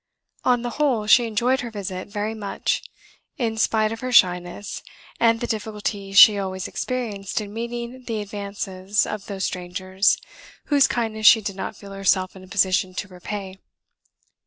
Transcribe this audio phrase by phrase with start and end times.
[0.43, 2.81] On the whole, she enjoyed her visit very much,
[3.37, 4.81] in spite of her shyness,
[5.19, 10.17] and the difficulty she always experienced in meeting the advances of those strangers
[10.65, 13.59] whose kindness she did not feel herself in a position to repay.